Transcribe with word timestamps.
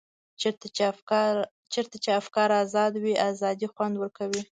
چېرته 1.73 1.95
چې 2.03 2.11
افکار 2.21 2.49
ازاد 2.63 2.93
وي 3.03 3.13
ازادي 3.29 3.67
خوند 3.73 3.95
ورکوي. 3.97 4.41